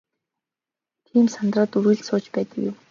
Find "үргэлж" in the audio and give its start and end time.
1.77-2.01